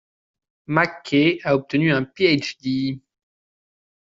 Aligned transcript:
McKay 0.73 1.29
a 1.47 1.53
obtenu 1.57 1.93
un 1.95 2.05
Ph.D. 2.13 2.63